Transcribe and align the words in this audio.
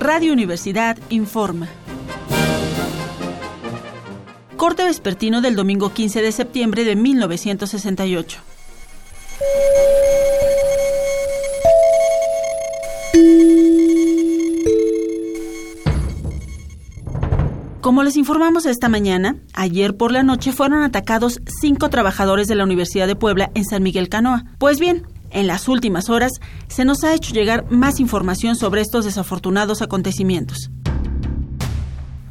Radio 0.00 0.32
Universidad 0.32 0.98
informa. 1.08 1.68
Corte 4.56 4.84
vespertino 4.84 5.40
del 5.40 5.56
domingo 5.56 5.92
15 5.92 6.22
de 6.22 6.30
septiembre 6.30 6.84
de 6.84 6.94
1968. 6.94 8.40
Como 17.80 18.02
les 18.02 18.16
informamos 18.16 18.64
esta 18.64 18.88
mañana, 18.88 19.36
ayer 19.52 19.94
por 19.94 20.10
la 20.10 20.22
noche 20.22 20.52
fueron 20.52 20.82
atacados 20.82 21.42
cinco 21.60 21.90
trabajadores 21.90 22.48
de 22.48 22.54
la 22.54 22.64
Universidad 22.64 23.06
de 23.06 23.14
Puebla 23.14 23.50
en 23.54 23.66
San 23.66 23.82
Miguel 23.82 24.08
Canoa. 24.08 24.44
Pues 24.58 24.80
bien, 24.80 25.06
en 25.34 25.46
las 25.46 25.68
últimas 25.68 26.08
horas 26.08 26.32
se 26.68 26.84
nos 26.84 27.04
ha 27.04 27.12
hecho 27.12 27.34
llegar 27.34 27.70
más 27.70 28.00
información 28.00 28.56
sobre 28.56 28.80
estos 28.80 29.04
desafortunados 29.04 29.82
acontecimientos. 29.82 30.70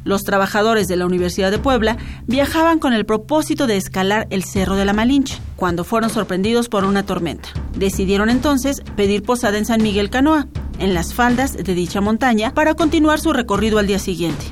Los 0.04 0.22
trabajadores 0.22 0.86
de 0.86 0.96
la 0.96 1.06
Universidad 1.06 1.50
de 1.50 1.58
Puebla 1.58 1.96
viajaban 2.26 2.78
con 2.78 2.92
el 2.92 3.06
propósito 3.06 3.66
de 3.66 3.78
escalar 3.78 4.26
el 4.28 4.44
Cerro 4.44 4.76
de 4.76 4.84
la 4.84 4.92
Malinche, 4.92 5.38
cuando 5.56 5.82
fueron 5.82 6.10
sorprendidos 6.10 6.68
por 6.68 6.84
una 6.84 7.06
tormenta. 7.06 7.48
Decidieron 7.74 8.28
entonces 8.28 8.82
pedir 8.96 9.22
posada 9.22 9.56
en 9.56 9.64
San 9.64 9.82
Miguel 9.82 10.10
Canoa, 10.10 10.46
en 10.78 10.92
las 10.92 11.14
faldas 11.14 11.54
de 11.54 11.74
dicha 11.74 12.02
montaña, 12.02 12.52
para 12.52 12.74
continuar 12.74 13.18
su 13.18 13.32
recorrido 13.32 13.78
al 13.78 13.86
día 13.86 13.98
siguiente. 13.98 14.44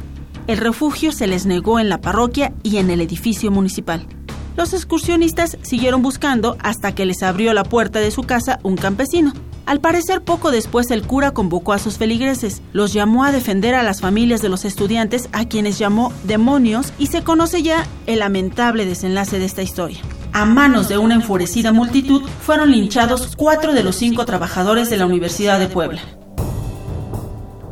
El 0.47 0.57
refugio 0.57 1.13
se 1.13 1.27
les 1.27 1.45
negó 1.45 1.79
en 1.79 1.91
la 1.91 2.01
parroquia 2.01 2.55
y 2.63 2.79
en 2.79 2.91
el 2.91 3.03
edificio 3.03 3.51
municipal. 3.51 4.07
Los 4.57 4.75
excursionistas 4.75 5.57
siguieron 5.63 6.03
buscando 6.03 6.57
hasta 6.61 6.95
que 6.95 7.07
les 7.07 7.23
abrió 7.23 7.55
la 7.55 7.65
puerta 7.65 8.01
de 8.01 8.11
su 8.11 8.23
casa 8.23 8.59
un 8.63 8.77
campesino. 8.77 9.33
Al 9.65 9.81
parecer 9.81 10.23
poco 10.23 10.51
después 10.51 10.91
el 10.91 11.07
cura 11.07 11.31
convocó 11.31 11.73
a 11.73 11.79
sus 11.79 11.97
feligreses, 11.97 12.63
los 12.73 12.93
llamó 12.93 13.25
a 13.25 13.33
defender 13.33 13.75
a 13.75 13.83
las 13.83 14.01
familias 14.01 14.43
de 14.43 14.49
los 14.49 14.65
estudiantes 14.65 15.29
a 15.33 15.47
quienes 15.47 15.79
llamó 15.79 16.13
demonios 16.25 16.93
y 16.99 17.07
se 17.07 17.23
conoce 17.23 17.63
ya 17.63 17.87
el 18.07 18.19
lamentable 18.19 18.85
desenlace 18.85 19.39
de 19.39 19.47
esta 19.47 19.63
historia. 19.63 20.01
A 20.33 20.45
manos 20.45 20.89
de 20.89 20.99
una 20.99 21.15
enfurecida 21.15 21.73
multitud 21.73 22.23
fueron 22.41 22.71
linchados 22.73 23.35
cuatro 23.37 23.73
de 23.73 23.85
los 23.85 23.97
cinco 23.97 24.25
trabajadores 24.25 24.91
de 24.91 24.97
la 24.97 25.07
Universidad 25.07 25.59
de 25.59 25.69
Puebla. 25.69 26.03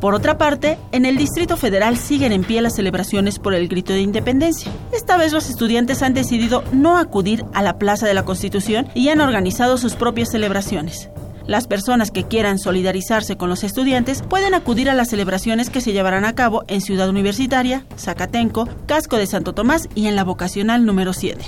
Por 0.01 0.15
otra 0.15 0.39
parte, 0.39 0.79
en 0.93 1.05
el 1.05 1.19
Distrito 1.19 1.59
Federal 1.59 1.99
siguen 1.99 2.33
en 2.33 2.43
pie 2.43 2.63
las 2.63 2.77
celebraciones 2.77 3.39
por 3.39 3.53
el 3.53 3.69
grito 3.69 3.93
de 3.93 4.01
independencia. 4.01 4.73
Esta 4.93 5.19
vez 5.19 5.33
los 5.33 5.51
estudiantes 5.51 6.03
han 6.03 6.15
decidido 6.15 6.65
no 6.73 6.97
acudir 6.97 7.45
a 7.53 7.63
la 7.63 7.79
Plaza 7.79 8.07
de 8.07 8.15
la 8.15 8.25
Constitución 8.25 8.89
y 8.95 9.11
han 9.11 9.21
organizado 9.21 9.77
sus 9.77 9.97
propias 9.97 10.31
celebraciones. 10.31 11.11
Las 11.47 11.67
personas 11.67 12.11
que 12.11 12.25
quieran 12.25 12.59
solidarizarse 12.59 13.37
con 13.37 13.51
los 13.51 13.63
estudiantes 13.63 14.23
pueden 14.23 14.55
acudir 14.55 14.89
a 14.89 14.95
las 14.95 15.11
celebraciones 15.11 15.69
que 15.69 15.83
se 15.83 15.93
llevarán 15.93 16.25
a 16.25 16.35
cabo 16.35 16.65
en 16.69 16.81
Ciudad 16.81 17.09
Universitaria, 17.09 17.85
Zacatenco, 17.99 18.69
Casco 18.87 19.17
de 19.17 19.27
Santo 19.27 19.53
Tomás 19.53 19.89
y 19.95 20.07
en 20.07 20.17
la 20.17 20.25
vocacional 20.25 20.87
número 20.87 21.13
7. 21.13 21.45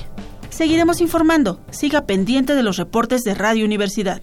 Seguiremos 0.50 1.00
informando. 1.00 1.60
Siga 1.70 2.04
pendiente 2.04 2.54
de 2.54 2.62
los 2.62 2.76
reportes 2.76 3.22
de 3.22 3.34
Radio 3.34 3.64
Universidad. 3.64 4.22